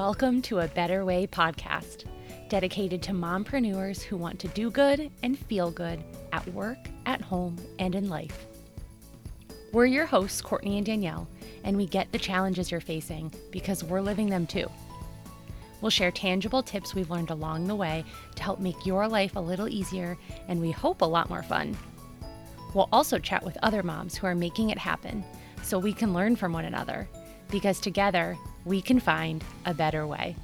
[0.00, 2.04] Welcome to a Better Way podcast,
[2.48, 7.56] dedicated to mompreneurs who want to do good and feel good at work, at home,
[7.80, 8.46] and in life.
[9.72, 11.26] We're your hosts, Courtney and Danielle,
[11.64, 14.70] and we get the challenges you're facing because we're living them too.
[15.80, 18.04] We'll share tangible tips we've learned along the way
[18.36, 21.76] to help make your life a little easier and we hope a lot more fun.
[22.72, 25.24] We'll also chat with other moms who are making it happen
[25.64, 27.08] so we can learn from one another
[27.50, 30.36] because together we can find a better way.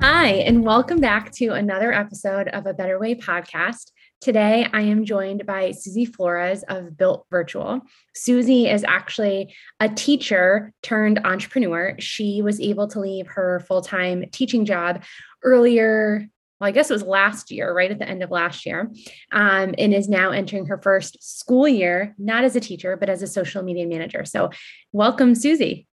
[0.00, 3.90] Hi, and welcome back to another episode of a Better Way podcast.
[4.20, 7.82] Today, I am joined by Susie Flores of Built Virtual.
[8.14, 11.94] Susie is actually a teacher turned entrepreneur.
[11.98, 15.02] She was able to leave her full time teaching job
[15.42, 16.26] earlier
[16.60, 18.90] well, I guess it was last year, right at the end of last year,
[19.32, 23.22] um, and is now entering her first school year, not as a teacher, but as
[23.22, 24.24] a social media manager.
[24.24, 24.50] So,
[24.92, 25.86] welcome, Susie.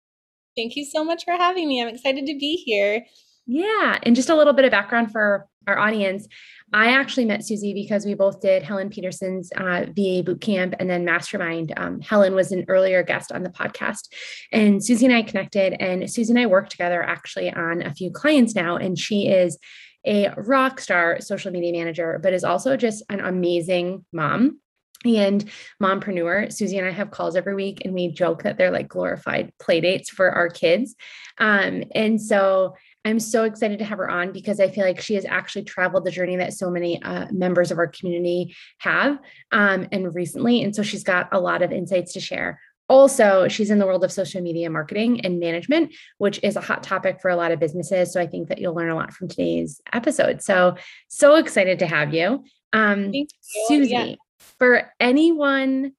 [0.56, 1.81] Thank you so much for having me.
[1.81, 3.06] I'm excited to be here.
[3.48, 3.98] Yeah.
[4.03, 6.28] And just a little bit of background for our audience.
[6.73, 10.90] I actually met Susie because we both did Helen Peterson's uh, VA boot camp and
[10.90, 11.73] then Mastermind.
[11.75, 14.08] Um, Helen was an earlier guest on the podcast,
[14.52, 15.75] and Susie and I connected.
[15.81, 18.78] And Susie and I work together actually on a few clients now.
[18.78, 19.58] And she is
[20.05, 24.59] a rock star social media manager, but is also just an amazing mom
[25.05, 25.49] and
[25.81, 26.52] mompreneur.
[26.52, 29.81] Susie and I have calls every week and we joke that they're like glorified play
[29.81, 30.95] dates for our kids.
[31.38, 35.16] Um, and so I'm so excited to have her on because I feel like she
[35.16, 39.17] has actually traveled the journey that so many uh, members of our community have
[39.52, 40.61] um, and recently.
[40.61, 42.59] And so she's got a lot of insights to share
[42.92, 46.84] also she's in the world of social media marketing and management which is a hot
[46.84, 48.12] topic for a lot of businesses.
[48.12, 50.44] So i think that you'll learn a lot from today's episode.
[50.44, 50.75] So
[51.07, 52.44] so excited to have you.
[52.74, 53.25] Um you.
[53.68, 54.16] susie yeah.
[54.59, 55.94] for anyone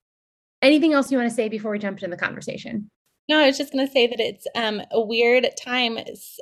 [0.61, 2.91] anything else you want to say before we jump into the conversation?
[3.27, 5.97] No i was just going to say that it's um a weird time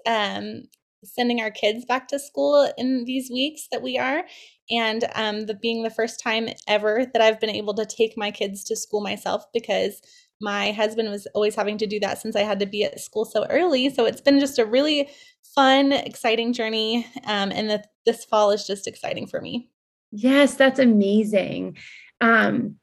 [0.06, 0.64] um
[1.04, 4.24] sending our kids back to school in these weeks that we are.
[4.70, 8.32] And um the being the first time ever that i've been able to take my
[8.32, 10.02] kids to school myself because
[10.42, 13.26] my husband was always having to do that since I had to be at school
[13.26, 13.90] so early.
[13.90, 15.10] So it's been just a really
[15.56, 17.06] fun, exciting journey.
[17.26, 19.70] Um, and the, this fall is just exciting for me.
[20.12, 21.78] Yes, that's amazing.
[22.20, 22.76] Um,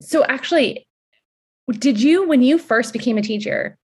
[0.00, 0.86] so actually,
[1.70, 3.78] did you, when you first became a teacher,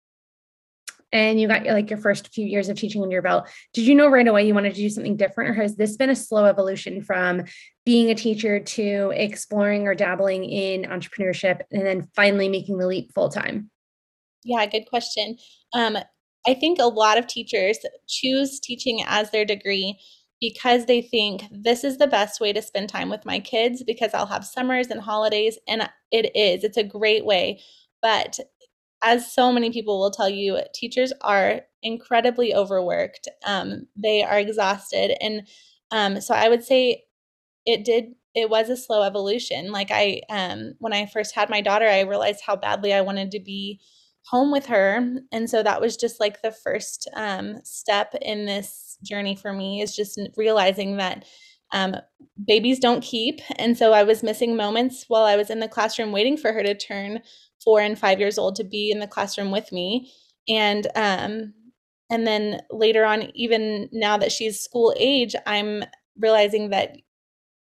[1.12, 3.94] and you got like your first few years of teaching under your belt did you
[3.94, 6.44] know right away you wanted to do something different or has this been a slow
[6.44, 7.42] evolution from
[7.84, 13.12] being a teacher to exploring or dabbling in entrepreneurship and then finally making the leap
[13.14, 13.70] full time
[14.44, 15.36] yeah good question.
[15.72, 15.98] Um,
[16.46, 17.78] i think a lot of teachers
[18.08, 19.98] choose teaching as their degree
[20.40, 24.14] because they think this is the best way to spend time with my kids because
[24.14, 27.60] I'll have summers and holidays and it is it's a great way
[28.00, 28.38] but
[29.02, 33.28] as so many people will tell you, teachers are incredibly overworked.
[33.44, 35.16] Um, they are exhausted.
[35.22, 35.48] And
[35.90, 37.04] um, so I would say
[37.66, 39.72] it did, it was a slow evolution.
[39.72, 43.30] Like I, um, when I first had my daughter, I realized how badly I wanted
[43.32, 43.80] to be
[44.26, 45.00] home with her.
[45.32, 49.80] And so that was just like the first um, step in this journey for me
[49.80, 51.24] is just realizing that
[51.72, 51.96] um,
[52.46, 53.40] babies don't keep.
[53.56, 56.62] And so I was missing moments while I was in the classroom waiting for her
[56.62, 57.20] to turn
[57.64, 60.12] four and five years old to be in the classroom with me.
[60.48, 61.54] And um
[62.10, 65.84] and then later on even now that she's school age i'm
[66.18, 66.96] realizing that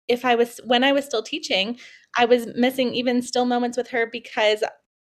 [0.08, 1.78] if i was when i was still teaching
[2.16, 4.64] i was missing even still moments with her because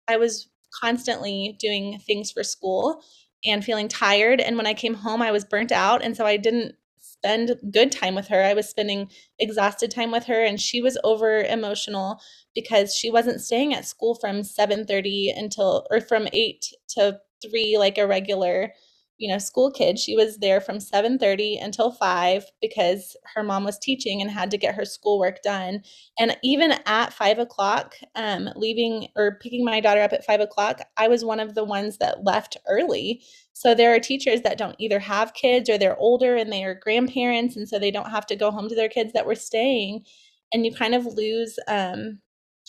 [0.08, 0.50] i was
[0.82, 3.02] constantly doing things for school
[3.46, 4.42] and feeling tired.
[4.42, 6.04] And when i came home i was burnt out.
[6.04, 8.44] And so i didn't spend good time with her.
[8.44, 12.20] I was spending exhausted time with her and she was over emotional
[12.56, 17.98] because she wasn't staying at school from 7:30 until or from 8 to 3 like
[17.98, 18.74] a regular
[19.20, 20.00] you know school kid.
[20.00, 24.58] She was there from 7.30 until 5 because her mom was teaching and had to
[24.58, 25.84] get her schoolwork done.
[26.18, 30.82] And even at 5 o'clock um, leaving or picking my daughter up at 5 o'clock
[30.98, 33.22] i was one of the ones that left early.
[33.54, 36.74] So there are teachers that don't either have kids or they're older and they are
[36.76, 40.06] grandparents and so they don't have to go home to their kids that were staying.
[40.54, 42.20] And you kind of lose um,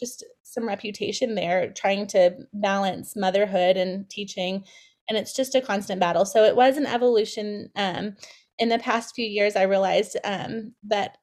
[0.00, 4.64] just some reputation there trying to balance motherhood and teaching
[5.08, 6.24] and it's just a constant battle.
[6.24, 8.16] So it was an evolution um,
[8.58, 11.16] in the past few years i realized um, that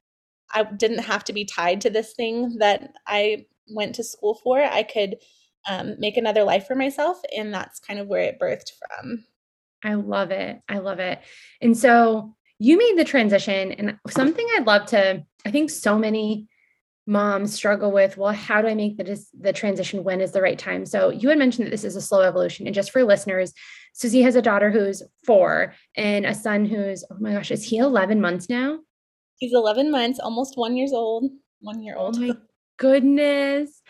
[0.53, 4.61] i didn't have to be tied to this thing that i went to school for.
[4.61, 5.17] I could
[5.67, 9.25] um, make another life for myself and that's kind of where it birthed from.
[9.83, 10.61] I love it.
[10.69, 11.19] I love it.
[11.61, 16.47] And so you made the transition and something i'd love to i think so many
[17.07, 20.59] moms struggle with well how do i make the the transition when is the right
[20.59, 20.85] time?
[20.85, 23.53] So you had mentioned that this is a slow evolution and just for listeners
[23.93, 27.77] susie has a daughter who's four and a son who's oh my gosh is he
[27.77, 28.79] 11 months now?
[29.39, 31.31] He's 11 months almost one years old
[31.61, 32.17] one year old.
[32.17, 32.35] oh my
[32.77, 33.81] goodness.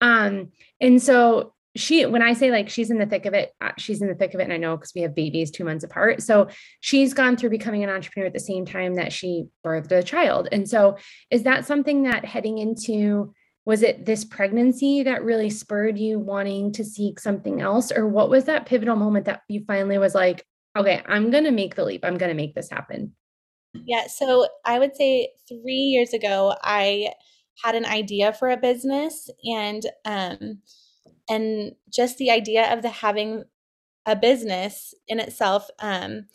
[0.00, 3.70] Um and so she when i say like she's in the thick of it uh,
[3.78, 5.84] she's in the thick of it and i know because we have babies two months
[5.84, 6.22] apart.
[6.22, 6.48] So
[6.80, 10.48] she's gone through becoming an entrepreneur at the same time that she birthed a child.
[10.50, 10.96] And so
[11.30, 13.32] is that something that heading into
[13.64, 17.90] was it this pregnancy that really spurred you wanting to seek something else?
[17.90, 20.44] Or what was that pivotal moment that you finally was like
[20.76, 22.04] okay i'm going to make the leap.
[22.04, 23.12] I'm going to make this happen
[23.84, 27.08] yeah so i would say 3 years ago i
[27.64, 30.58] had an idea for a business and um
[31.28, 33.44] and just the idea of the having
[34.06, 36.26] a business in itself um,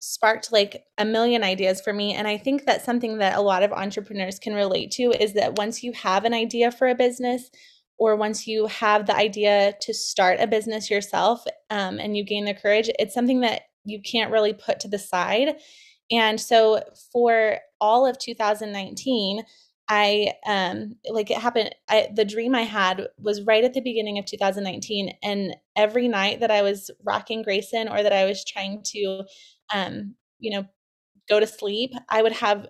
[0.00, 3.62] sparked like a million ideas for me and i think that's something that a lot
[3.62, 7.50] of entrepreneurs can relate to is that once you have an idea for a business
[7.96, 12.44] or once you have the idea to start a business yourself um, and you gain
[12.44, 15.56] the courage it's something that you can't really put to the side.
[16.10, 16.82] And so
[17.12, 19.42] for all of 2019
[19.88, 24.18] I um like it happened I the dream I had was right at the beginning
[24.18, 28.82] of 2019 and every night that I was rocking Grayson or that I was trying
[28.86, 29.24] to
[29.72, 30.64] um you know
[31.28, 32.66] go to sleep I would have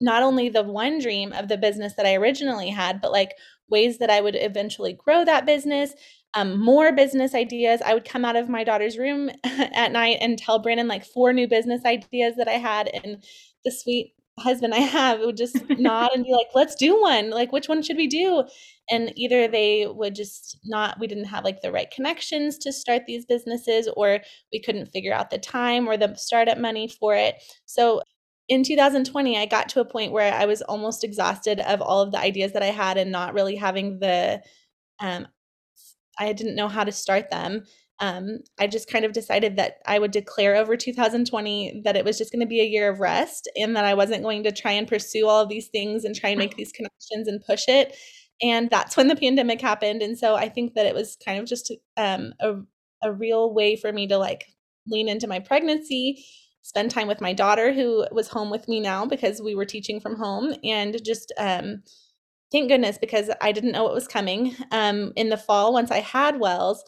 [0.00, 3.32] not only the one dream of the business that I originally had but like
[3.68, 5.94] ways that I would eventually grow that business
[6.34, 7.82] um, more business ideas.
[7.84, 11.32] I would come out of my daughter's room at night and tell Brandon like four
[11.32, 12.88] new business ideas that I had.
[12.88, 13.22] And
[13.64, 17.30] the sweet husband I have would just nod and be like, let's do one.
[17.30, 18.44] Like, which one should we do?
[18.90, 23.02] And either they would just not, we didn't have like the right connections to start
[23.06, 24.20] these businesses, or
[24.52, 27.36] we couldn't figure out the time or the startup money for it.
[27.66, 28.02] So
[28.48, 32.12] in 2020, I got to a point where I was almost exhausted of all of
[32.12, 34.42] the ideas that I had and not really having the,
[35.00, 35.28] um,
[36.18, 37.64] I didn't know how to start them
[38.02, 42.18] um, I just kind of decided that I would declare over 2020 that it was
[42.18, 44.72] just going to be a year of rest and that I wasn't going to try
[44.72, 47.96] and pursue all of these things and try and make these connections and push it.
[48.42, 50.02] And that's when the pandemic happened.
[50.02, 52.54] And so I think that it was kind of just um, a,
[53.04, 54.46] a real way for me to like
[54.88, 56.24] lean into my pregnancy,
[56.62, 60.00] spend time with my daughter who was home with me now because we were teaching
[60.00, 61.84] from home, and just um,
[62.50, 64.56] thank goodness because I didn't know what was coming.
[64.72, 66.82] Um, in the fall, once I had Wells,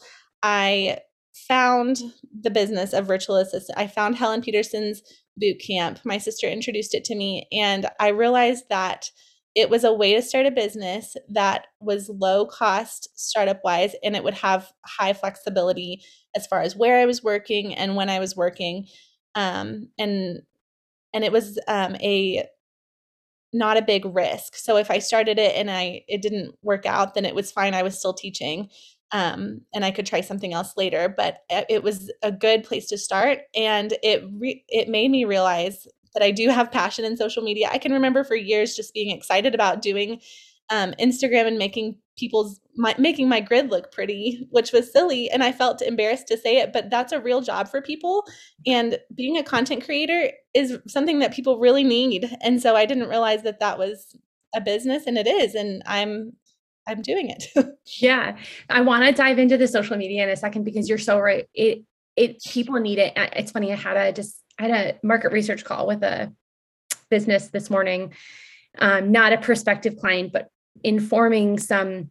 [0.45, 0.99] I
[1.47, 1.97] found
[2.39, 3.79] the business of virtual assistant.
[3.79, 5.01] I found Helen Peterson's
[5.35, 5.99] boot camp.
[6.05, 9.09] My sister introduced it to me, and I realized that
[9.55, 14.15] it was a way to start a business that was low cost startup wise and
[14.15, 16.03] it would have high flexibility
[16.35, 18.85] as far as where I was working and when I was working.
[19.33, 20.41] Um, and
[21.13, 22.45] and it was um, a
[23.53, 24.57] not a big risk.
[24.57, 27.73] So if I started it and I it didn't work out, then it was fine.
[27.73, 28.69] I was still teaching
[29.11, 31.13] um, and I could try something else later.
[31.15, 35.87] But it was a good place to start, and it re- it made me realize
[36.13, 37.69] that I do have passion in social media.
[37.71, 40.21] I can remember for years just being excited about doing
[40.69, 45.43] um, Instagram and making people's my, making my grid look pretty, which was silly, and
[45.43, 46.73] I felt embarrassed to say it.
[46.73, 48.25] But that's a real job for people,
[48.65, 52.35] and being a content creator is something that people really need.
[52.41, 54.17] And so I didn't realize that that was
[54.55, 56.33] a business, and it is, and I'm
[56.87, 57.45] I'm doing it.
[57.99, 58.37] yeah.
[58.69, 61.47] I want to dive into the social media in a second because you're so right.
[61.53, 61.83] It
[62.15, 63.13] it people need it.
[63.15, 63.71] It's funny.
[63.71, 66.33] I had a just I had a market research call with a
[67.09, 68.13] business this morning.
[68.77, 70.49] Um, not a prospective client, but
[70.83, 72.09] informing some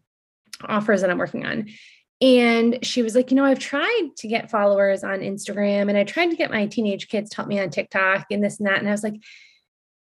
[0.66, 1.69] offers that I'm working on.
[2.21, 6.04] And she was like, you know, I've tried to get followers on Instagram and I
[6.04, 8.78] tried to get my teenage kids to help me on TikTok and this and that.
[8.78, 9.16] And I was like,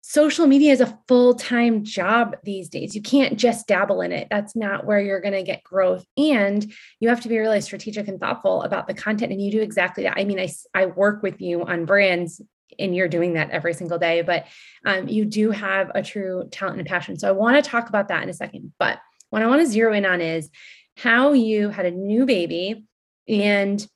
[0.06, 2.94] social media is a full-time job these days.
[2.94, 4.28] You can't just dabble in it.
[4.30, 6.06] That's not where you're going to get growth.
[6.18, 9.32] And you have to be really strategic and thoughtful about the content.
[9.32, 10.16] And you do exactly that.
[10.18, 12.42] I mean, I, I work with you on brands
[12.78, 14.46] and you're doing that every single day, but
[14.86, 17.18] um, you do have a true talent and passion.
[17.18, 18.74] So I want to talk about that in a second.
[18.78, 20.50] But what I want to zero in on is
[20.98, 22.86] how you had a new baby
[23.28, 23.88] and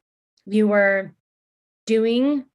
[0.45, 1.13] you were
[1.85, 2.45] doing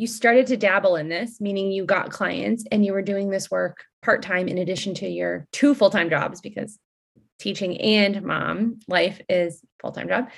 [0.00, 3.50] you started to dabble in this, meaning you got clients and you were doing this
[3.50, 6.78] work part time in addition to your two full time jobs because
[7.38, 10.30] teaching and mom life is full time job.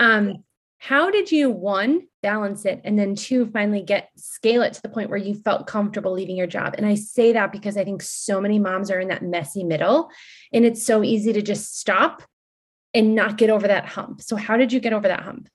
[0.00, 0.42] Um,
[0.78, 4.88] how did you one balance it and then two finally get scale it to the
[4.88, 6.74] point where you felt comfortable leaving your job?
[6.76, 10.10] And i say that because i think so many moms are in that messy middle
[10.52, 12.22] and it's so easy to just stop
[12.92, 14.20] and not get over that hump.
[14.20, 15.48] So how did you get over that hump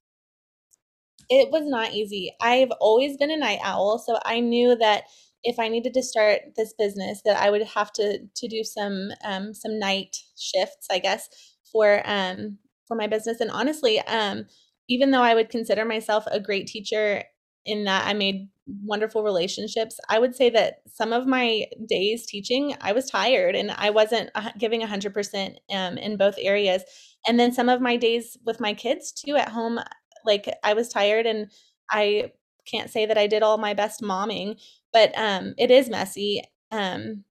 [1.30, 2.36] it was not easy.
[2.41, 5.03] I've always been a night owl, so I knew that
[5.44, 9.12] if I needed to start this business, that I would have to to do some
[9.24, 11.30] um, some night shifts, I guess,
[11.72, 13.39] for um, for my business.
[13.39, 14.46] And honestly, um,
[14.89, 17.24] even though I would consider myself a great teacher
[17.65, 18.50] in that I made
[18.84, 23.72] wonderful relationships, I would say that some of my days teaching, I was tired and
[23.72, 26.84] I wasn't giving 100% um, in both areas.
[27.27, 29.80] And then some of my days with my kids too at home,
[30.25, 31.51] like I was tired and
[31.90, 32.32] I
[32.66, 34.60] can't say that I did all my best momming,
[34.94, 36.44] but um, it is messy.
[36.72, 37.24] Um,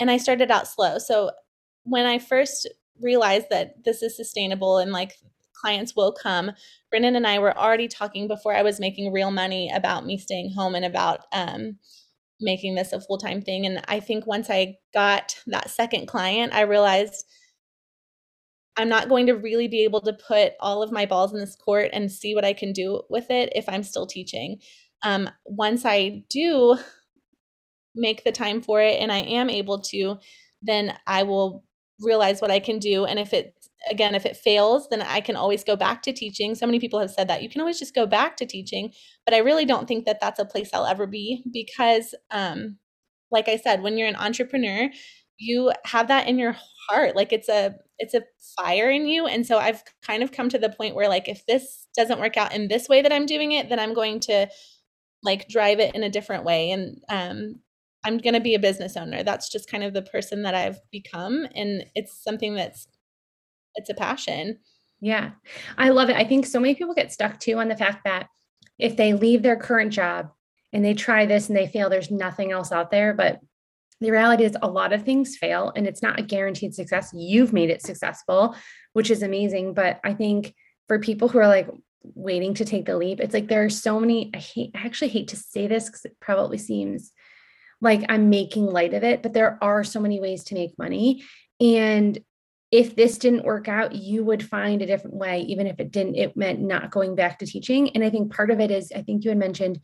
[0.00, 0.98] and I started out slow.
[0.98, 1.30] So
[1.84, 2.68] when I first
[3.00, 5.14] realized that this is sustainable and like
[5.54, 6.52] clients will come,
[6.90, 10.52] Brendan and I were already talking before I was making real money about me staying
[10.54, 11.78] home and about um,
[12.40, 13.66] making this a full time thing.
[13.66, 17.24] And I think once I got that second client, I realized
[18.76, 21.56] I'm not going to really be able to put all of my balls in this
[21.56, 24.60] court and see what I can do with it if I'm still teaching.
[25.02, 26.78] Um, once I do
[27.94, 30.16] make the time for it and I am able to,
[30.62, 31.64] then I will
[32.00, 33.04] realize what I can do.
[33.04, 33.54] And if it,
[33.90, 36.54] again, if it fails, then I can always go back to teaching.
[36.54, 38.92] So many people have said that you can always just go back to teaching,
[39.26, 42.78] but I really don't think that that's a place I'll ever be because, um,
[43.30, 44.90] like I said, when you're an entrepreneur,
[45.38, 46.56] you have that in your
[46.88, 48.24] heart like it's a it's a
[48.56, 49.26] fire in you.
[49.26, 52.36] And so i've kind of come to the point where like if this doesn't work
[52.36, 54.48] out in this way that i'm doing it then i'm going to
[55.22, 56.70] like drive it in a different way.
[56.72, 57.60] And um
[58.04, 59.22] i'm going to be a business owner.
[59.22, 61.46] That's just kind of the person that i've become.
[61.54, 62.88] And it's something that's
[63.76, 64.58] it's a passion.
[65.00, 65.30] Yeah.
[65.78, 66.16] I love it.
[66.16, 68.28] I think so many people get stuck too on the fact that
[68.78, 70.30] if they leave their current job
[70.72, 73.14] and they try this and they fail there's nothing else out there.
[73.14, 73.40] But
[74.02, 77.10] the reality is a lot of things fail and it's not a guaranteed success.
[77.14, 78.54] You've made it successful
[78.92, 80.54] which is amazing but i think
[80.88, 81.68] for people who are like
[82.14, 85.08] waiting to take the leap it's like there are so many i hate i actually
[85.08, 87.12] hate to say this because it probably seems
[87.80, 91.24] like i'm making light of it but there are so many ways to make money.
[91.60, 92.18] And
[92.72, 96.16] if this didn't work out you would find a different way even if it didn't
[96.16, 97.90] it meant not going back to teaching.
[97.90, 99.80] And i think part of it is i think you had mentioned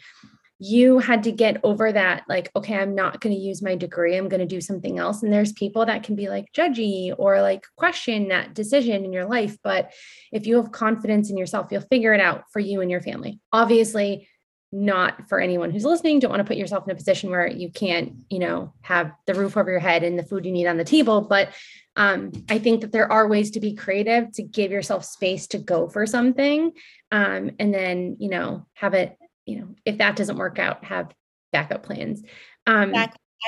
[0.60, 4.16] you had to get over that like okay i'm not going to use my degree
[4.16, 5.22] i'm going to do something else.
[5.22, 9.26] And there's people that can be like judgy or like question that decision in your
[9.26, 9.56] life.
[9.62, 9.92] But
[10.32, 13.40] if you have confidence in yourself you'll figure it out for you and your family.
[13.52, 14.28] Obviously
[14.70, 17.70] not for anyone who's listening don't want to put yourself in a position where you
[17.70, 20.76] can't you know have the roof over your head and the food you need on
[20.76, 21.20] the table.
[21.20, 21.50] But
[21.96, 25.58] um, i think that there are ways to be creative to give yourself space to
[25.58, 26.72] go for something
[27.10, 29.16] um, and then you know have it
[29.48, 31.12] you know, if that doesn't work out, have
[31.52, 32.22] backup plans.
[32.66, 32.92] Um,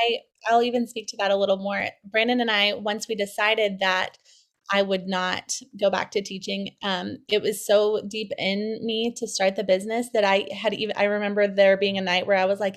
[0.02, 1.84] I I'll even speak to that a little more.
[2.04, 4.16] Brandon and I, once we decided that
[4.72, 9.28] I would not go back to teaching, um, it was so deep in me to
[9.28, 10.96] start the business that I had even.
[10.96, 12.76] I remember there being a night where I was like,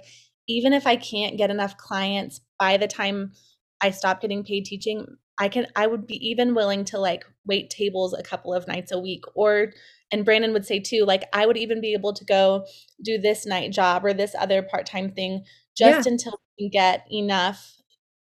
[0.50, 3.32] even if I can't get enough clients by the time
[3.80, 5.06] I stop getting paid teaching,
[5.38, 5.68] I can.
[5.78, 9.24] I would be even willing to like wait tables a couple of nights a week
[9.34, 9.72] or
[10.14, 12.66] and Brandon would say too, like I would even be able to go
[13.04, 15.44] do this night job or this other part-time thing
[15.76, 16.12] just yeah.
[16.12, 17.82] until we can get enough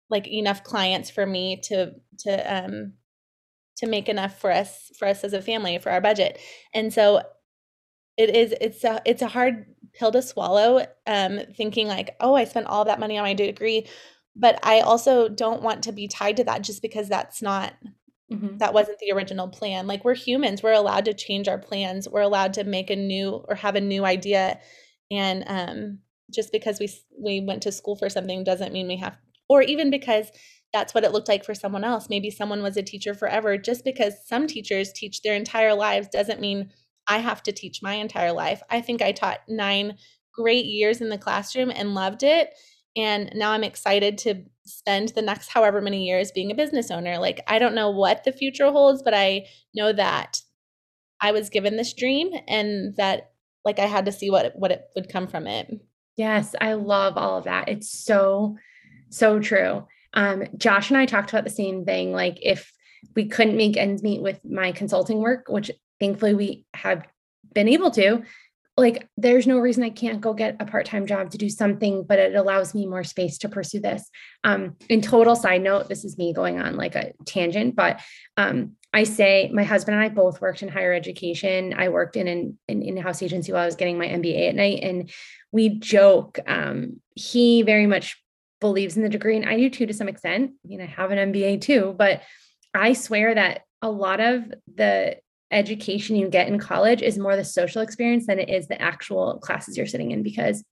[0.10, 2.94] like enough clients for me to to um
[3.78, 6.40] to make enough for us for us as a family for our budget.
[6.74, 7.22] And so
[8.18, 12.46] it is it's a it's a hard pill to swallow um thinking like, "Oh, I
[12.46, 13.88] spent all that money on my degree."
[14.38, 17.74] But I also don't want to be tied to that just because that's not
[18.32, 18.58] Mm-hmm.
[18.58, 19.86] That wasn't the original plan.
[19.86, 22.10] Like we're humans, we're allowed to change our plans.
[22.10, 24.60] We're allowed to make a new or have a new idea.
[25.12, 26.00] And um,
[26.34, 29.16] just because we we went to school for something doesn't mean we have,
[29.48, 30.32] or even because
[30.74, 32.10] that's what it looked like for someone else.
[32.10, 33.58] Maybe someone was a teacher forever.
[33.58, 36.72] Just because some teachers teach their entire lives doesn't mean
[37.08, 38.62] I have to teach my entire life.
[38.70, 39.98] I think I taught nine
[40.34, 42.50] great years in the classroom and loved it.
[42.96, 47.18] And now I'm excited to spend the next however many years being a business owner.
[47.18, 50.42] Like, I don't know what the future holds, but I know that
[51.22, 53.32] I was given this dream and that
[53.64, 55.82] like I had to see what what it would come from it.
[56.18, 57.68] Yes, I love all of that.
[57.68, 58.58] It's so
[59.10, 59.88] so true.
[60.14, 62.72] Um Josh and I talked about the same thing like if
[63.16, 67.06] we couldn't make ends meet with my consulting work, which thankfully we have
[67.54, 68.24] been able to,
[68.78, 72.20] like there's no reason I can't go get a part-time job to do something, but
[72.20, 74.10] it allows me more space to pursue this.
[74.44, 78.02] Um, in total side note, this is me going on like a tangent, but
[78.36, 81.74] um, I say my husband and I both worked in higher education.
[81.78, 84.80] I worked in an, an in-house agency while I was getting my MBA at night,
[84.84, 85.10] and
[85.54, 86.40] we joke.
[86.46, 88.22] Um, he very much
[88.60, 90.52] believes in the degree, and I do too to some extent.
[90.66, 92.24] I mean, I have an MBA too, but
[92.74, 95.18] I swear that a lot of the
[95.52, 99.40] education you get in college is more the social experience than it is the actual
[99.40, 100.64] classes you're sitting in because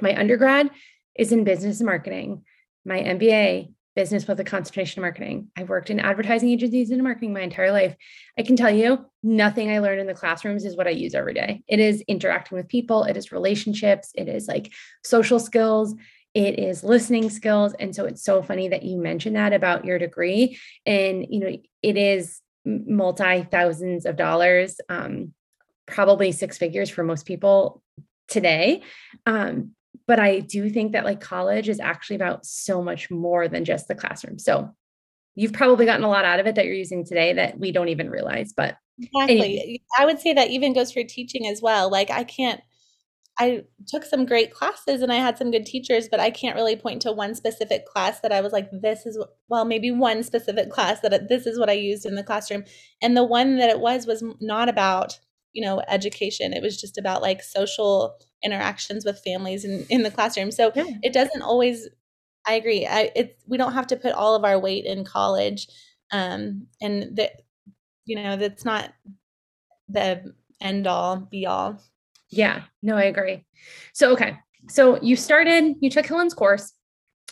[0.00, 0.70] My undergrad
[1.16, 2.44] is in business and marketing.
[2.84, 5.50] My MBA, business with a concentration in marketing.
[5.56, 7.96] I've worked in advertising agencies and marketing my entire life.
[8.38, 11.34] I can tell you, nothing I learned in the classrooms is what I use every
[11.34, 11.64] day.
[11.66, 14.72] It is interacting with people, it is relationships, it is like
[15.02, 15.96] social skills,
[16.32, 17.74] it is listening skills.
[17.80, 20.58] And so it's so funny that you mentioned that about your degree.
[20.86, 25.32] And, you know, it is multi thousands of dollars, um,
[25.86, 27.82] probably six figures for most people
[28.28, 28.82] today.
[29.26, 29.72] Um,
[30.06, 33.88] but I do think that like college is actually about so much more than just
[33.88, 34.38] the classroom.
[34.38, 34.70] So
[35.34, 37.90] you've probably gotten a lot out of it that you're using today that we don't
[37.90, 38.52] even realize.
[38.56, 39.80] But exactly, anyway.
[39.98, 41.90] I would say that even goes for teaching as well.
[41.90, 42.60] Like I can't.
[43.40, 46.74] I took some great classes and I had some good teachers, but I can't really
[46.74, 49.16] point to one specific class that I was like, this is,
[49.48, 52.64] well, maybe one specific class that this is what I used in the classroom.
[53.00, 55.20] And the one that it was was not about,
[55.52, 56.52] you know, education.
[56.52, 60.50] It was just about like social interactions with families in, in the classroom.
[60.50, 60.86] So yeah.
[61.02, 61.88] it doesn't always,
[62.44, 62.86] I agree.
[62.86, 65.68] I, it, we don't have to put all of our weight in college.
[66.10, 67.42] Um, and that,
[68.04, 68.92] you know, that's not
[69.88, 71.80] the end all be all.
[72.30, 73.44] Yeah, no, I agree.
[73.94, 74.38] So, okay.
[74.68, 76.72] So you started, you took Helen's course.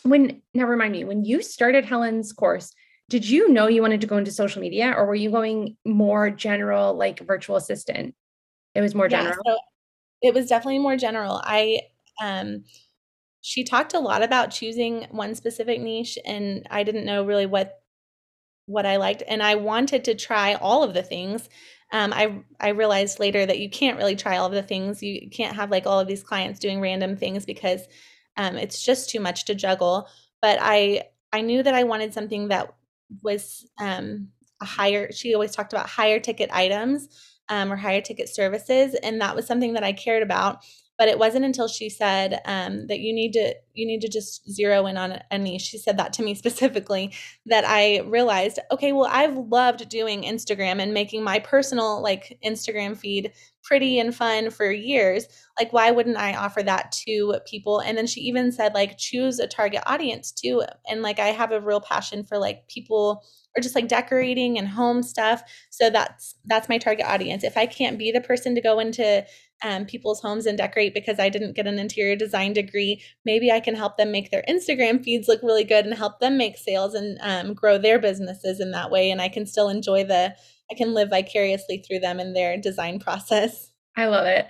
[0.03, 2.73] When, now remind me, when you started Helen's course,
[3.09, 6.31] did you know you wanted to go into social media or were you going more
[6.31, 8.15] general, like virtual assistant?
[8.75, 9.37] It was more general.
[9.45, 9.59] Yeah, so
[10.23, 11.41] it was definitely more general.
[11.45, 11.81] I
[12.23, 12.65] um
[13.43, 17.81] she talked a lot about choosing one specific niche and I didn't know really what
[18.67, 21.49] what I liked and I wanted to try all of the things.
[21.93, 25.03] Um, I I realized later that you can't really try all of the things.
[25.03, 27.83] You can't have like all of these clients doing random things because
[28.37, 30.09] um, it's just too much to juggle.
[30.43, 32.75] But I I knew that I wanted something that
[33.23, 34.29] was um,
[34.61, 35.13] a higher.
[35.13, 37.09] She always talked about higher ticket items
[37.49, 40.65] um, or higher ticket services, and that was something that I cared about.
[40.99, 44.51] But it wasn't until she said um, that you need to you need to just
[44.51, 45.63] zero in on a niche.
[45.63, 47.13] She said that to me specifically
[47.47, 52.97] that I realized, okay, well, I've loved doing Instagram and making my personal like Instagram
[52.97, 53.33] feed
[53.63, 55.27] pretty and fun for years.
[55.59, 57.81] Like, why wouldn't I offer that to people?
[57.81, 60.63] And then she even said, like, choose a target audience too.
[60.89, 63.25] And like, I have a real passion for like people
[63.57, 65.43] or just like decorating and home stuff.
[65.71, 67.43] So that's that's my target audience.
[67.43, 69.25] If I can't be the person to go into
[69.63, 73.61] um, people's homes and decorate because I didn't get an interior design degree, maybe I
[73.61, 76.95] can help them make their Instagram feeds look really good and help them make sales
[76.95, 79.11] and um, grow their businesses in that way.
[79.11, 80.35] And I can still enjoy the,
[80.71, 83.71] I can live vicariously through them in their design process.
[83.97, 84.47] I love it.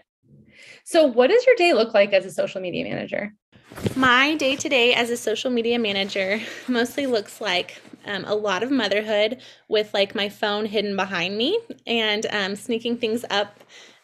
[0.84, 3.32] So, what does your day look like as a social media manager?
[3.94, 8.62] My day to day as a social media manager mostly looks like um, a lot
[8.62, 13.60] of motherhood with like my phone hidden behind me and um, sneaking things up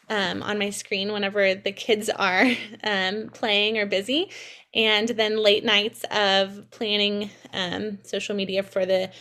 [0.09, 2.51] um, on my screen whenever the kids are
[2.83, 4.29] um, playing or busy.
[4.75, 9.11] And then late nights of planning um, social media for the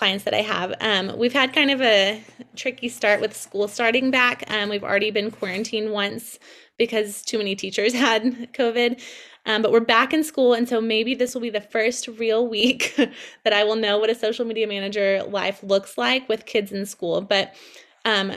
[0.00, 0.72] clients that I have.
[0.80, 2.24] Um, we've had kind of a
[2.56, 4.44] tricky start with school starting back.
[4.50, 6.38] Um, we've already been quarantined once
[6.78, 9.02] because too many teachers had COVID.
[9.46, 12.46] Um, but we're back in school, and so maybe this will be the first real
[12.46, 12.94] week
[13.44, 16.86] that I will know what a social media manager life looks like with kids in
[16.86, 17.20] school.
[17.20, 17.54] But
[18.04, 18.32] um,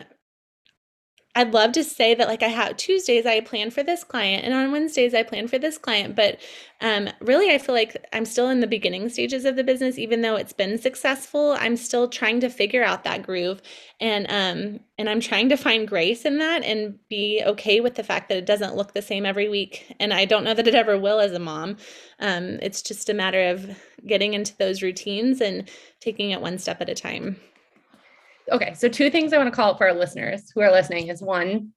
[1.35, 4.53] I'd love to say that like I have Tuesdays I plan for this client and
[4.53, 6.39] on Wednesdays I plan for this client, but
[6.79, 10.21] um, really I feel like I'm still in the beginning stages of the business, even
[10.21, 11.55] though it's been successful.
[11.59, 13.63] I'm still trying to figure out that groove,
[13.99, 18.03] and um, and I'm trying to find grace in that and be okay with the
[18.03, 20.75] fact that it doesn't look the same every week, and I don't know that it
[20.75, 21.77] ever will as a mom.
[22.19, 25.67] Um, it's just a matter of getting into those routines and
[25.99, 27.37] taking it one step at a time
[28.51, 31.07] okay, so two things I want to call out for our listeners who are listening
[31.07, 31.73] is one,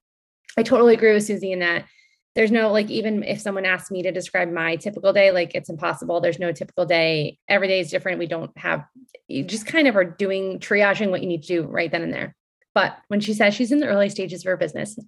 [0.57, 1.85] I totally agree with Susie in that
[2.37, 5.71] there's no like even if someone asks me to describe my typical day like it's
[5.71, 6.21] impossible.
[6.21, 7.39] There's no typical day.
[7.49, 8.19] Every day is different.
[8.19, 8.85] We don't have
[9.27, 12.13] you just kind of are doing triaging what you need to do right then and
[12.13, 12.37] there.
[12.75, 14.99] But when she says she's in the early stages of her business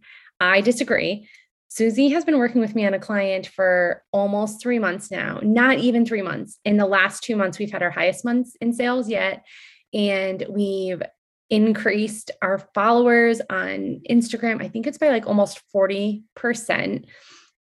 [0.41, 1.29] i disagree.
[1.71, 5.79] Susie has been working with me on a client for almost three months now not
[5.79, 6.59] even three months.
[6.65, 9.45] In the last two months we've had our highest months in sales yet
[9.93, 11.03] and we've
[11.51, 14.63] increased our followers on Instagram.
[14.63, 17.05] I think it's by like almost 40%.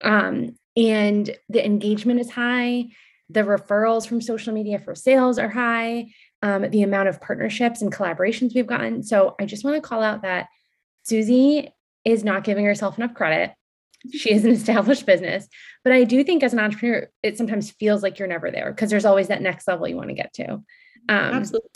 [0.04, 2.88] Um, and the engagement is high.
[3.30, 6.12] The referrals from social media for sales are high.
[6.42, 9.04] Um, the amount of partnerships and collaborations we've gotten.
[9.04, 10.48] So I just want to call out that
[11.04, 11.74] Susie
[12.06, 13.54] is not giving herself enough credit.
[14.14, 15.48] She is an established business.
[15.84, 18.90] But I do think as an entrepreneur, it sometimes feels like you're never there because
[18.90, 20.52] there's always that next level you want to get to.
[20.52, 20.66] Um,
[21.10, 21.70] Absolutely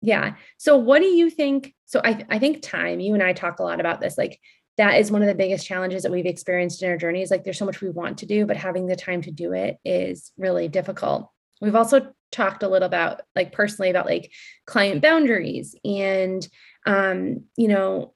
[0.00, 0.34] yeah.
[0.58, 1.74] So what do you think?
[1.86, 4.16] So I, I think time, you and I talk a lot about this.
[4.16, 4.38] Like
[4.78, 7.44] that is one of the biggest challenges that we've experienced in our journey is like
[7.44, 10.32] there's so much we want to do but having the time to do it is
[10.38, 11.30] really difficult
[11.60, 14.32] we've also talked a little about like personally about like
[14.66, 16.48] client boundaries and
[16.86, 18.14] um you know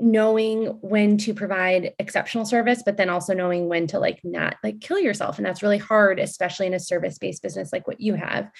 [0.00, 4.80] knowing when to provide exceptional service but then also knowing when to like not like
[4.80, 8.14] kill yourself and that's really hard especially in a service based business like what you
[8.14, 8.50] have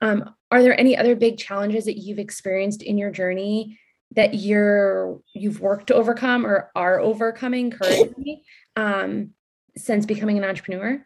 [0.00, 3.78] um, are there any other big challenges that you've experienced in your journey
[4.16, 8.42] that you're you've worked to overcome or are overcoming currently
[8.76, 9.30] um,
[9.76, 11.04] since becoming an entrepreneur?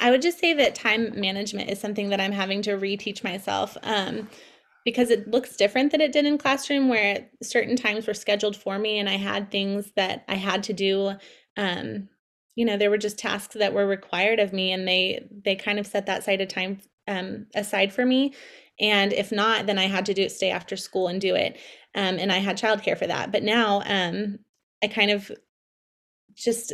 [0.00, 3.76] I would just say that time management is something that i'm having to reteach myself
[3.84, 4.28] um,
[4.84, 8.78] because it looks different than it did in classroom where certain times were scheduled for
[8.78, 11.12] me and i had things that i had to do.
[11.56, 12.08] Um,
[12.54, 15.78] you know there were just tasks that were required of me and they they kind
[15.78, 18.34] of set that side of time um, aside for me
[18.80, 21.58] and if not then i had to do it stay after school and do it
[21.94, 24.38] um, and i had childcare for that but now um,
[24.82, 25.30] i kind of
[26.34, 26.72] just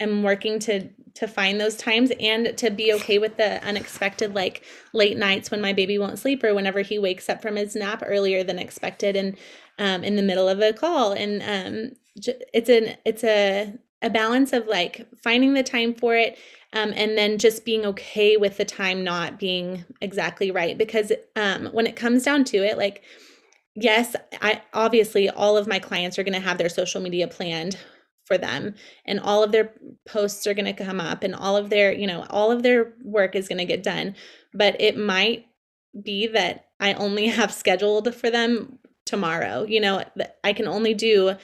[0.00, 4.64] am working to to find those times and to be okay with the unexpected like
[4.92, 8.02] late nights when my baby won't sleep or whenever he wakes up from his nap
[8.04, 9.36] earlier than expected and
[9.78, 14.52] um, in the middle of a call and um, it's an it's a a balance
[14.52, 16.38] of like finding the time for it
[16.72, 20.78] um, and then just being okay with the time not being exactly right.
[20.78, 23.02] Because um, when it comes down to it like
[23.76, 27.78] yes i obviously all of my clients are going to have their social media planned
[28.24, 29.72] for them and all of their
[30.08, 32.92] posts are going to come up and all of their you know all of their
[33.04, 34.14] work is going to get done.
[34.52, 35.46] But it might
[36.02, 40.04] be that i only have scheduled for them tomorrow you know
[40.44, 41.34] i can only do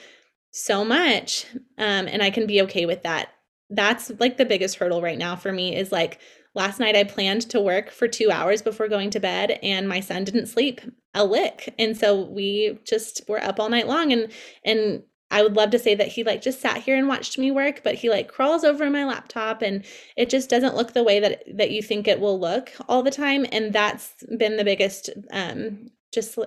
[0.57, 1.45] so much
[1.77, 3.29] um, and i can be okay with that
[3.69, 6.19] that's like the biggest hurdle right now for me is like
[6.55, 9.99] last night i planned to work for two hours before going to bed and my
[9.99, 10.81] son didn't sleep
[11.13, 14.31] a lick and so we just were up all night long and
[14.63, 17.51] and I would love to say that he like just sat here and watched me
[17.51, 19.83] work, but he like crawls over my laptop and
[20.15, 23.11] it just doesn't look the way that that you think it will look all the
[23.11, 26.39] time and that's been the biggest um just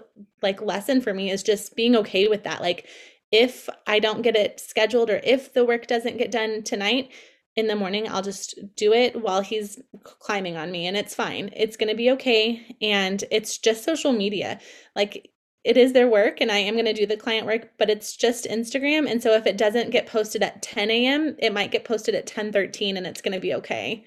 [0.43, 2.61] like lesson for me is just being okay with that.
[2.61, 2.87] Like
[3.31, 7.11] if I don't get it scheduled or if the work doesn't get done tonight,
[7.57, 11.51] in the morning, I'll just do it while he's climbing on me and it's fine.
[11.55, 12.77] It's going to be okay.
[12.81, 14.61] And it's just social media.
[14.95, 15.31] Like
[15.65, 18.17] it is their work and I am going to do the client work, but it's
[18.17, 19.11] just Instagram.
[19.11, 22.27] And so if it doesn't get posted at 10 a.m., it might get posted at
[22.27, 24.05] 10 13 and it's going to be okay.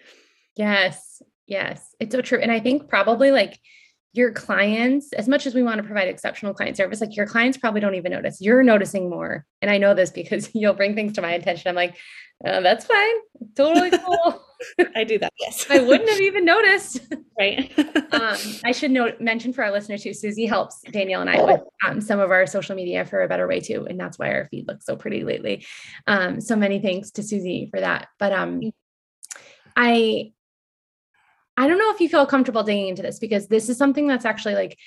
[0.55, 1.21] Yes.
[1.45, 1.95] Yes.
[1.99, 2.39] It's so true.
[2.39, 3.59] And I think probably like
[4.13, 7.57] your clients, as much as we want to provide exceptional client service, like your clients
[7.57, 8.39] probably don't even notice.
[8.39, 9.45] You're noticing more.
[9.61, 11.69] And I know this because you'll bring things to my attention.
[11.69, 11.97] I'm like,
[12.45, 13.13] uh, that's fine.
[13.55, 14.45] Totally cool.
[14.95, 15.33] I do that.
[15.39, 15.65] Yes.
[15.69, 17.01] I wouldn't have even noticed.
[17.35, 17.73] Right.
[18.13, 21.61] um, I should note mention for our listeners too, Susie helps Danielle and I with
[21.83, 23.87] um, some of our social media for a better way too.
[23.89, 25.65] And that's why our feed looks so pretty lately.
[26.05, 28.09] Um, so many thanks to Susie for that.
[28.19, 28.71] But um
[29.75, 30.33] I
[31.57, 34.25] I don't know if you feel comfortable digging into this because this is something that's
[34.25, 34.77] actually like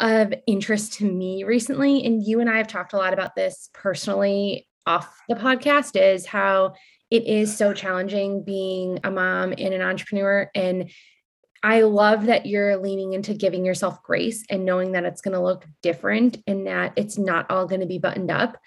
[0.00, 2.04] of interest to me recently.
[2.04, 6.26] And you and I have talked a lot about this personally off the podcast is
[6.26, 6.74] how
[7.10, 10.50] it is so challenging being a mom and an entrepreneur.
[10.54, 10.90] And
[11.62, 15.42] I love that you're leaning into giving yourself grace and knowing that it's going to
[15.42, 18.58] look different and that it's not all going to be buttoned up.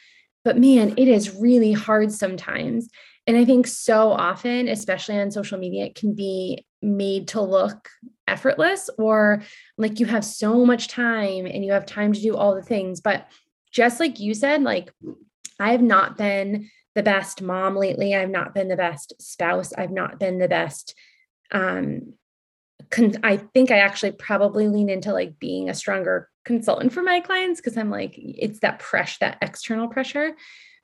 [0.46, 2.90] But man, it is really hard sometimes.
[3.28, 7.90] And I think so often, especially on social media, it can be made to look
[8.28, 9.42] effortless or
[9.78, 13.02] like you have so much time and you have time to do all the things.
[13.02, 13.28] But
[13.72, 14.92] just like you said, like
[15.60, 18.16] I have not been the best mom lately.
[18.16, 19.74] I've not been the best spouse.
[19.74, 20.96] I've not been the best.
[21.52, 22.14] Um,
[22.90, 27.20] con- I think I actually probably lean into like being a stronger consultant for my
[27.20, 30.36] clients because I'm like, it's that pressure, that external pressure.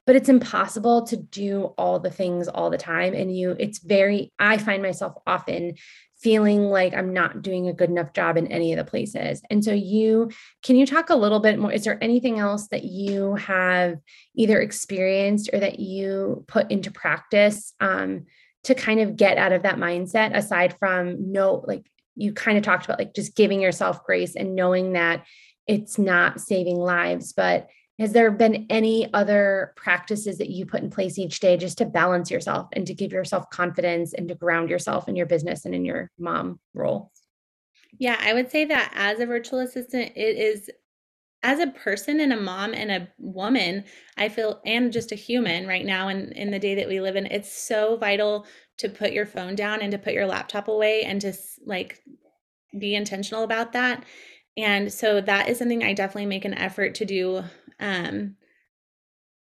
[0.08, 3.14] But it's impossible to do all the things all the time.
[3.14, 5.76] And you, it's very, I find myself often
[6.22, 9.42] feeling like I'm not doing a good enough job in any of the places.
[9.50, 10.32] And so, you
[10.64, 11.72] can you talk a little bit more?
[11.72, 13.98] Is there anything else that you have
[14.36, 18.26] either experienced or that you put into practice um,
[18.64, 21.86] to kind of get out of that mindset aside from no, like
[22.16, 25.26] you kind of talked about, like just giving yourself grace and knowing that
[25.68, 27.68] it's not saving lives, but
[28.02, 31.86] has there been any other practices that you put in place each day just to
[31.86, 35.76] balance yourself and to give yourself confidence and to ground yourself in your business and
[35.76, 37.12] in your mom role?
[38.00, 40.68] Yeah, I would say that as a virtual assistant, it is
[41.44, 43.84] as a person and a mom and a woman,
[44.18, 47.16] I feel, and just a human right now in, in the day that we live
[47.16, 51.04] in, it's so vital to put your phone down and to put your laptop away
[51.04, 51.34] and to
[51.68, 52.04] like
[52.80, 54.06] be intentional about that.
[54.58, 57.44] And so that is something I definitely make an effort to do
[57.80, 58.36] um,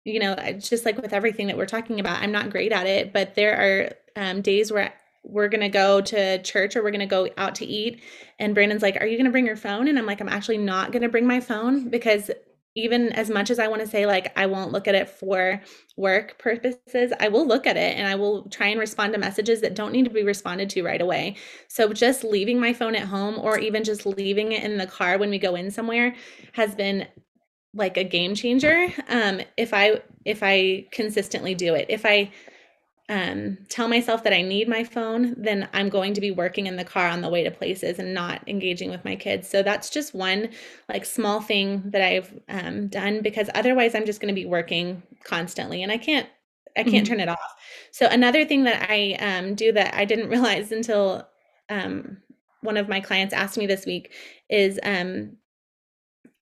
[0.05, 3.11] you know, just like with everything that we're talking about, I'm not great at it,
[3.11, 6.99] but there are um, days where we're going to go to church or we're going
[6.99, 8.03] to go out to eat.
[8.37, 9.87] And Brandon's like, Are you going to bring your phone?
[9.87, 12.29] And I'm like, I'm actually not going to bring my phone because
[12.75, 15.61] even as much as I want to say, like, I won't look at it for
[15.95, 19.61] work purposes, I will look at it and I will try and respond to messages
[19.61, 21.38] that don't need to be responded to right away.
[21.69, 25.17] So, just leaving my phone at home or even just leaving it in the car
[25.17, 26.15] when we go in somewhere
[26.53, 27.07] has been
[27.73, 31.88] like a game changer um, if I if I consistently do it.
[31.89, 32.31] If I
[33.07, 36.75] um, tell myself that I need my phone, then I'm going to be working in
[36.75, 39.47] the car on the way to places and not engaging with my kids.
[39.47, 40.49] So that's just one
[40.89, 45.03] like small thing that I've um, done because otherwise I'm just going to be working
[45.23, 46.27] constantly and I can't
[46.77, 47.13] I can't mm-hmm.
[47.13, 47.55] turn it off.
[47.91, 51.27] So another thing that I um, do that I didn't realize until
[51.69, 52.17] um,
[52.61, 54.13] one of my clients asked me this week
[54.49, 55.37] is um,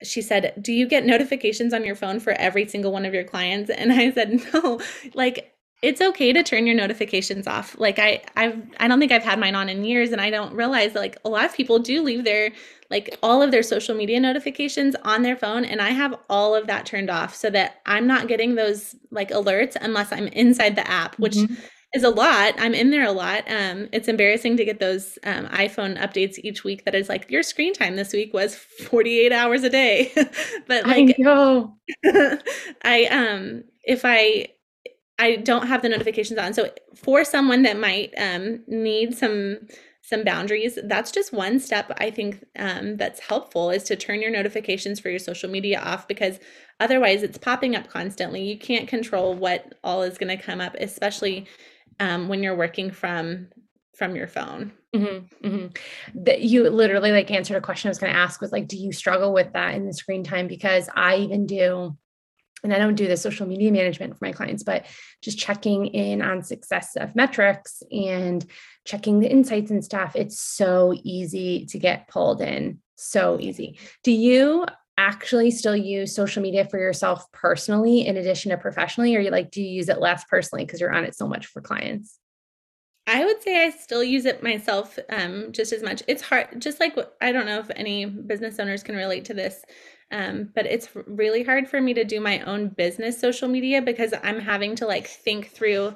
[0.02, 3.24] she said, Do you get notifications on your phone for every single one of your
[3.24, 3.70] clients?
[3.70, 4.80] And I said, No,
[5.14, 5.51] like
[5.82, 7.76] it's okay to turn your notifications off.
[7.78, 10.54] Like I I've I don't think I've had mine on in years and I don't
[10.54, 12.52] realize that like a lot of people do leave their
[12.88, 16.68] like all of their social media notifications on their phone and I have all of
[16.68, 20.88] that turned off so that I'm not getting those like alerts unless I'm inside the
[20.88, 21.54] app, which mm-hmm.
[21.94, 22.54] is a lot.
[22.58, 23.42] I'm in there a lot.
[23.50, 27.42] Um it's embarrassing to get those um, iPhone updates each week that is like your
[27.42, 30.12] screen time this week was 48 hours a day.
[30.68, 31.76] but like I know.
[32.84, 34.46] I um if I
[35.22, 36.52] I don't have the notifications on.
[36.52, 39.61] So for someone that might um, need some
[40.04, 44.32] some boundaries, that's just one step I think um, that's helpful is to turn your
[44.32, 46.40] notifications for your social media off because
[46.80, 48.42] otherwise it's popping up constantly.
[48.42, 51.46] You can't control what all is going to come up, especially
[52.00, 53.46] um, when you're working from
[53.94, 54.72] from your phone.
[54.92, 56.22] Mm-hmm, mm-hmm.
[56.24, 58.76] That you literally like answered a question I was going to ask was like, do
[58.76, 60.48] you struggle with that in the screen time?
[60.48, 61.96] Because I even do
[62.62, 64.87] and I don't do the social media management for my clients, but
[65.20, 68.44] just checking in on success of metrics and
[68.85, 70.14] checking the insights and stuff.
[70.14, 72.79] It's so easy to get pulled in.
[72.96, 73.79] So easy.
[74.05, 79.20] Do you actually still use social media for yourself personally in addition to professionally, or
[79.20, 81.61] you like, do you use it less personally because you're on it so much for
[81.61, 82.18] clients?
[83.07, 86.03] I would say I still use it myself um, just as much.
[86.07, 89.64] It's hard, just like I don't know if any business owners can relate to this.
[90.12, 94.12] Um, but it's really hard for me to do my own business social media because
[94.22, 95.94] I'm having to like think through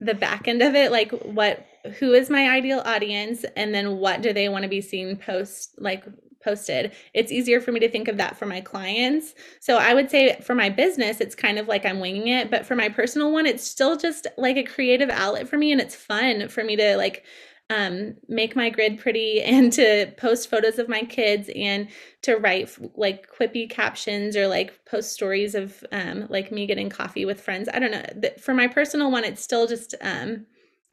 [0.00, 1.66] the back end of it like what
[1.98, 5.74] who is my ideal audience and then what do they want to be seen post
[5.78, 6.04] like
[6.44, 6.92] posted.
[7.14, 9.34] It's easier for me to think of that for my clients.
[9.60, 12.64] So i would say for my business it's kind of like i'm winging it but
[12.64, 15.96] for my personal one it's still just like a creative outlet for me and it's
[15.96, 17.24] fun for me to like
[17.70, 21.88] um, make my grid pretty and to post photos of my kids and
[22.22, 27.24] to write like quippy captions or like post stories of um, like me getting coffee
[27.24, 27.68] with friends.
[27.72, 28.30] I don't know.
[28.38, 30.46] For my personal one, it's still just, um,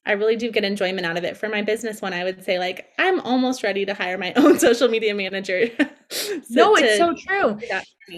[0.06, 1.36] I really do get enjoyment out of it.
[1.36, 4.60] For my business one, I would say like I'm almost ready to hire my own
[4.60, 5.68] social media manager.
[6.10, 7.60] so no, it's so true.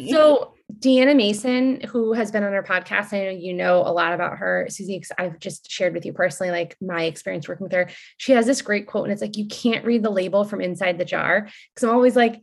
[0.09, 4.13] So Deanna Mason, who has been on our podcast, I know you know a lot
[4.13, 5.01] about her, Susie.
[5.17, 7.89] I've just shared with you personally, like my experience working with her.
[8.17, 10.97] She has this great quote, and it's like, you can't read the label from inside
[10.97, 11.47] the jar.
[11.73, 12.41] Because I'm always like,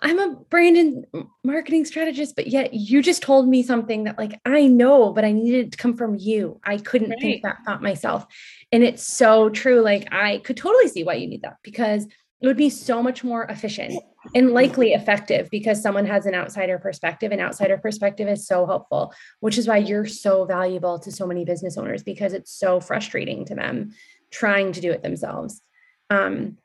[0.00, 4.40] I'm a brand and marketing strategist, but yet you just told me something that like
[4.44, 6.60] I know, but I needed to come from you.
[6.62, 7.20] I couldn't right.
[7.20, 8.24] think that thought myself.
[8.70, 9.80] And it's so true.
[9.80, 12.04] Like I could totally see why you need that because
[12.40, 14.00] it would be so much more efficient
[14.34, 17.32] and likely effective because someone has an outsider perspective.
[17.32, 21.44] An outsider perspective is so helpful, which is why you're so valuable to so many
[21.44, 23.92] business owners because it's so frustrating to them
[24.30, 25.62] trying to do it themselves.
[26.10, 26.58] Um,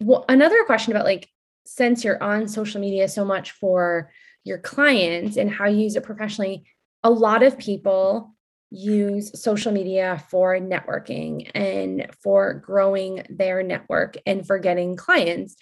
[0.00, 1.28] well, another question about like,
[1.66, 4.10] since you're on social media so much for
[4.44, 6.64] your clients and how you use it professionally,
[7.02, 8.34] a lot of people
[8.70, 15.56] use social media for networking and for growing their network and for getting clients.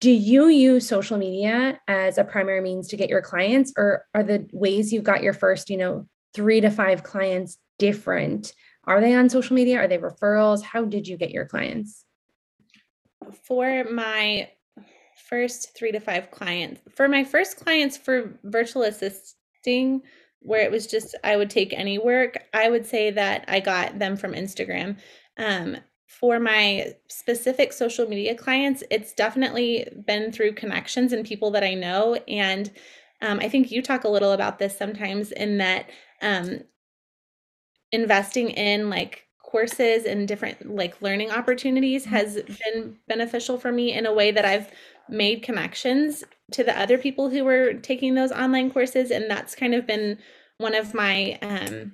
[0.00, 4.22] Do you use social media as a primary means to get your clients, or are
[4.22, 8.52] the ways you got your first, you know, three to five clients different?
[8.84, 9.78] Are they on social media?
[9.78, 10.62] Are they referrals?
[10.62, 12.04] How did you get your clients?
[13.44, 14.50] For my
[15.28, 20.02] first three to five clients, for my first clients for virtual assisting,
[20.40, 23.98] where it was just I would take any work, I would say that I got
[23.98, 24.98] them from Instagram.
[25.38, 31.64] Um, for my specific social media clients, it's definitely been through connections and people that
[31.64, 32.14] I know.
[32.28, 32.70] And
[33.22, 35.90] um, I think you talk a little about this sometimes in that
[36.22, 36.60] um,
[37.92, 42.14] investing in like courses and different like learning opportunities mm-hmm.
[42.14, 44.70] has been beneficial for me in a way that I've
[45.08, 49.74] made connections to the other people who were taking those online courses and that's kind
[49.74, 50.18] of been
[50.58, 51.92] one of my um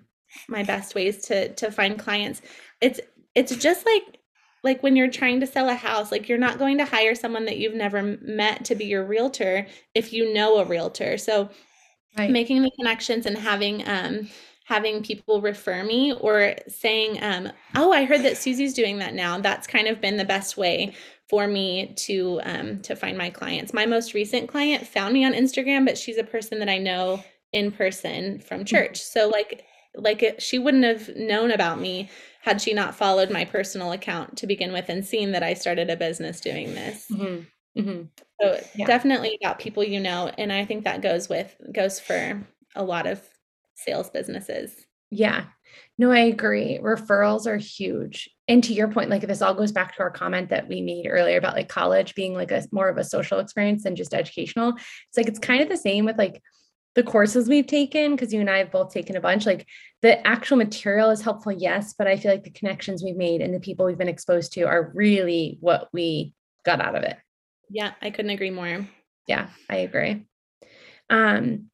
[0.49, 2.41] my best ways to to find clients
[2.81, 3.01] it's
[3.35, 4.19] it's just like
[4.65, 7.45] like when you're trying to sell a house like you're not going to hire someone
[7.47, 11.51] that you've never met to be your realtor if you know a realtor so
[12.19, 12.31] right.
[12.31, 14.29] making the connections and having um
[14.65, 19.39] having people refer me or saying um oh i heard that susie's doing that now
[19.39, 20.95] that's kind of been the best way
[21.29, 25.33] for me to um to find my clients my most recent client found me on
[25.33, 28.67] instagram but she's a person that i know in person from mm-hmm.
[28.67, 29.65] church so like
[29.95, 32.09] like it, she wouldn't have known about me
[32.43, 35.89] had she not followed my personal account to begin with and seen that I started
[35.89, 37.07] a business doing this.
[37.11, 37.81] Mm-hmm.
[37.81, 38.03] Mm-hmm.
[38.41, 38.87] So yeah.
[38.87, 43.07] definitely about people you know, and I think that goes with goes for a lot
[43.07, 43.23] of
[43.77, 44.75] sales businesses.
[45.11, 45.45] Yeah.
[45.99, 46.79] No, I agree.
[46.83, 48.29] Referrals are huge.
[48.49, 51.07] And to your point, like this all goes back to our comment that we made
[51.07, 54.75] earlier about like college being like a more of a social experience than just educational.
[54.75, 56.43] It's like it's kind of the same with like
[56.95, 59.67] the courses we've taken, because you and I have both taken a bunch, like
[60.03, 63.55] the actual material is helpful, yes, but I feel like the connections we've made and
[63.55, 67.17] the people we've been exposed to are really what we got out of it.
[67.71, 68.87] Yeah, I couldn't agree more.
[69.27, 70.27] Yeah, I agree.
[71.09, 71.71] Um,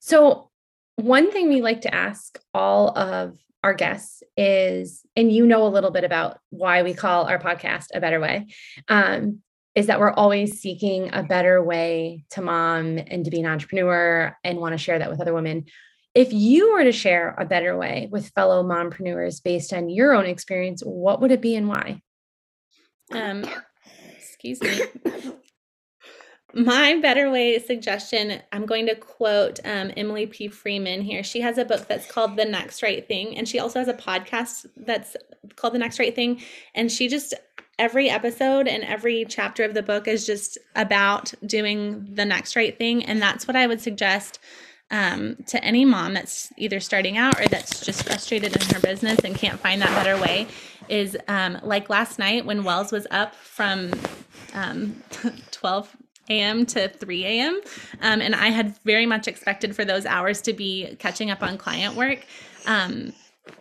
[0.00, 0.50] so
[0.96, 5.68] one thing we like to ask all of our guests is, and you know a
[5.68, 8.46] little bit about why we call our podcast a better way.
[8.88, 9.42] Um,
[9.76, 14.34] is that we're always seeking a better way to mom and to be an entrepreneur
[14.42, 15.66] and want to share that with other women.
[16.14, 20.24] If you were to share a better way with fellow mompreneurs based on your own
[20.24, 22.00] experience, what would it be and why?
[23.12, 23.44] Um,
[24.16, 24.80] excuse me.
[26.54, 30.48] My better way suggestion, I'm going to quote um, Emily P.
[30.48, 31.22] Freeman here.
[31.22, 33.94] She has a book that's called The Next Right Thing, and she also has a
[33.94, 35.16] podcast that's
[35.56, 36.40] called The Next Right Thing.
[36.74, 37.34] And she just
[37.78, 42.76] every episode and every chapter of the book is just about doing the next right
[42.76, 43.04] thing.
[43.04, 44.38] And that's what I would suggest
[44.90, 49.18] um, to any mom that's either starting out or that's just frustrated in her business
[49.24, 50.46] and can't find that better way
[50.88, 53.90] is um, like last night when Wells was up from
[54.54, 55.02] um,
[55.50, 55.96] 12
[56.30, 56.66] a.m.
[56.66, 57.60] to 3 a.m.
[58.00, 61.58] Um, and I had very much expected for those hours to be catching up on
[61.58, 62.24] client work.
[62.66, 63.12] Um,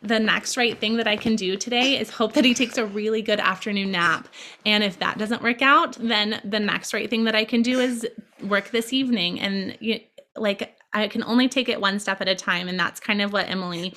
[0.02, 2.86] the next right thing that I can do today is hope that he takes a
[2.86, 4.28] really good afternoon nap.
[4.66, 7.80] And if that doesn't work out, then the next right thing that I can do
[7.80, 8.08] is
[8.44, 9.40] work this evening.
[9.40, 10.00] And you,
[10.36, 12.68] like, I can only take it one step at a time.
[12.68, 13.94] And that's kind of what Emily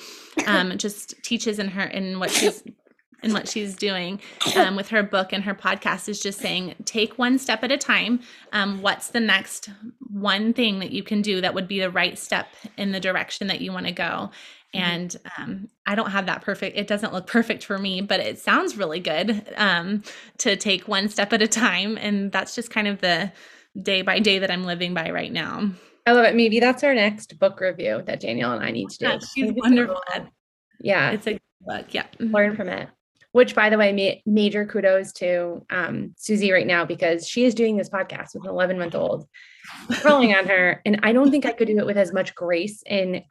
[0.47, 2.63] um, just teaches in her, in what she's
[3.21, 4.21] and what she's doing
[4.55, 7.77] um, with her book and her podcast is just saying take one step at a
[7.77, 8.21] time
[8.53, 9.69] um, what's the next
[10.09, 12.47] one thing that you can do that would be the right step
[12.77, 14.31] in the direction that you want to go.
[14.73, 18.37] And um, i don't have that perfect it doesn't look perfect for me but it
[18.37, 20.03] sounds really good um,
[20.37, 23.31] to take one step at a time and that's just kind of the
[23.81, 25.69] day by day that i'm living by right now.
[26.07, 26.35] I love it.
[26.35, 29.05] Maybe that's our next book review that danielle and i need to do.
[29.05, 30.01] yeah, she's wonderful.
[30.79, 31.11] yeah.
[31.11, 31.93] It's a book.
[31.93, 32.07] Yeah.
[32.19, 32.89] Learn from it
[33.31, 37.53] which by the way ma- major kudos to um, susie right now because she is
[37.55, 39.27] doing this podcast with an 11 month old
[40.01, 42.83] crawling on her and i don't think i could do it with as much grace
[42.87, 43.23] and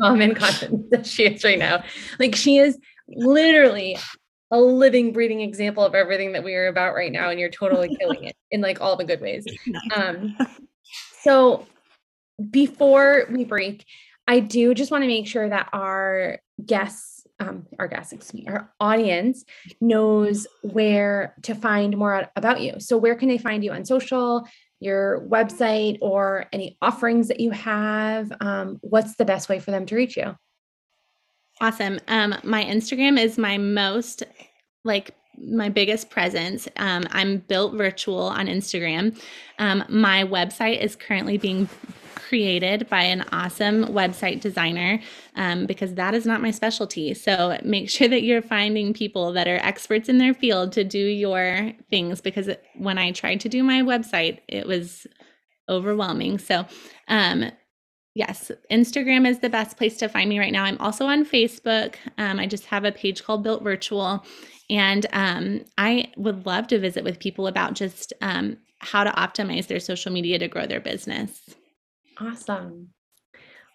[0.00, 1.82] calm and confidence as she is right now.
[2.18, 3.96] Like she is literally
[4.50, 7.94] a living breathing example of everything that we are about right now and you're totally
[7.96, 9.44] killing it in like all the good ways.
[9.94, 10.36] Um
[11.20, 11.66] so
[12.50, 13.84] before we break
[14.26, 18.46] i do just want to make sure that our guests um, our guests, excuse me,
[18.48, 19.44] our audience
[19.80, 22.78] knows where to find more about you.
[22.78, 24.46] So, where can they find you on social,
[24.80, 28.32] your website, or any offerings that you have?
[28.40, 30.36] Um, what's the best way for them to reach you?
[31.60, 31.98] Awesome.
[32.08, 34.22] Um, my Instagram is my most
[34.84, 36.68] like my biggest presence.
[36.76, 39.20] Um, I'm built virtual on Instagram.
[39.58, 41.68] Um, my website is currently being
[42.34, 44.98] created by an awesome website designer
[45.36, 47.14] um, because that is not my specialty.
[47.14, 50.98] So make sure that you're finding people that are experts in their field to do
[50.98, 55.06] your things because when I tried to do my website, it was
[55.68, 56.38] overwhelming.
[56.38, 56.66] So,
[57.06, 57.52] um,
[58.16, 60.64] yes, Instagram is the best place to find me right now.
[60.64, 61.94] I'm also on Facebook.
[62.18, 64.24] Um, I just have a page called Built Virtual.
[64.70, 69.68] And um, I would love to visit with people about just um, how to optimize
[69.68, 71.54] their social media to grow their business.
[72.18, 72.90] Awesome.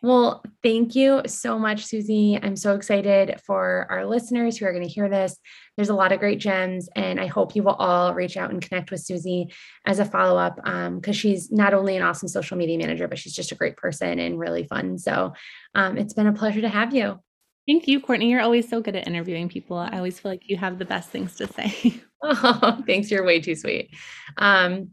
[0.02, 2.40] Well, thank you so much, Susie.
[2.42, 5.36] I'm so excited for our listeners who are going to hear this.
[5.76, 8.62] There's a lot of great gems, and I hope you will all reach out and
[8.62, 9.54] connect with Susie
[9.86, 13.20] as a follow up because um, she's not only an awesome social media manager, but
[13.20, 14.98] she's just a great person and really fun.
[14.98, 15.34] So
[15.76, 17.20] um, it's been a pleasure to have you.
[17.68, 18.32] Thank you, Courtney.
[18.32, 19.78] You're always so good at interviewing people.
[19.78, 22.02] I always feel like you have the best things to say.
[22.24, 23.10] oh, thanks.
[23.10, 23.96] You're way too sweet.
[24.38, 24.92] Um,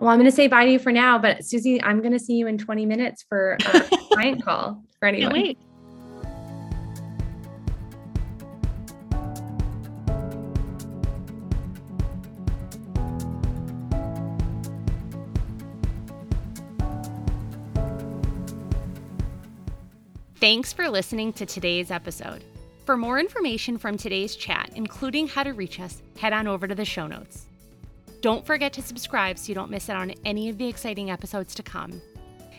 [0.00, 2.18] Well, I'm going to say bye to you for now, but Susie, I'm going to
[2.18, 3.80] see you in 20 minutes for a
[4.12, 5.32] client call for anyone.
[5.32, 5.58] Can't wait.
[20.36, 22.42] Thanks for listening to today's episode.
[22.86, 26.74] For more information from today's chat, including how to reach us, head on over to
[26.74, 27.49] the show notes.
[28.20, 31.54] Don't forget to subscribe so you don't miss out on any of the exciting episodes
[31.54, 32.02] to come.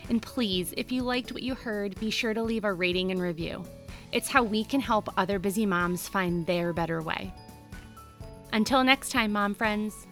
[0.10, 3.22] And please, if you liked what you heard, be sure to leave a rating and
[3.22, 3.64] review.
[4.12, 7.32] It's how we can help other busy moms find their better way.
[8.52, 10.08] Until next time, mom friends.